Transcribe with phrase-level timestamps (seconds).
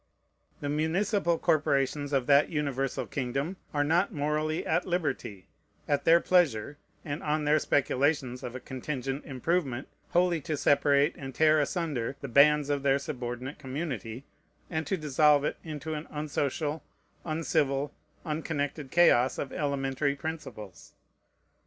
[0.61, 5.45] The municipal corporations of that universal kingdom are not morally at liberty,
[5.87, 11.35] at their pleasure, and on their speculations of a contingent improvement, wholly to separate and
[11.35, 14.25] tear asunder the bands of their subordinate community,
[14.71, 16.81] and to dissolve it into an unsocial,
[17.23, 17.93] uncivil,
[18.25, 20.95] unconnected chaos of elementary principles.